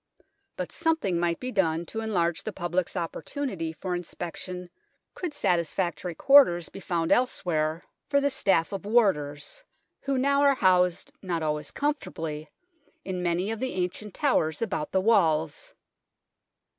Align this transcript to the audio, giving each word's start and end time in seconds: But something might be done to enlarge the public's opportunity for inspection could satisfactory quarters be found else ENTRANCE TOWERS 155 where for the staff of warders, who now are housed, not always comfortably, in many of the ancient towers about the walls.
But 0.57 0.71
something 0.71 1.19
might 1.19 1.39
be 1.39 1.51
done 1.51 1.85
to 1.85 2.01
enlarge 2.01 2.41
the 2.41 2.51
public's 2.51 2.97
opportunity 2.97 3.71
for 3.71 3.93
inspection 3.93 4.71
could 5.13 5.31
satisfactory 5.31 6.15
quarters 6.15 6.69
be 6.69 6.79
found 6.79 7.11
else 7.11 7.39
ENTRANCE 7.39 7.43
TOWERS 7.43 7.83
155 8.09 8.15
where 8.15 8.19
for 8.19 8.21
the 8.21 8.29
staff 8.31 8.73
of 8.73 8.91
warders, 8.91 9.63
who 9.99 10.17
now 10.17 10.41
are 10.41 10.55
housed, 10.55 11.13
not 11.21 11.43
always 11.43 11.69
comfortably, 11.69 12.49
in 13.05 13.21
many 13.21 13.51
of 13.51 13.59
the 13.59 13.73
ancient 13.73 14.15
towers 14.15 14.59
about 14.59 14.91
the 14.91 15.01
walls. 15.01 15.75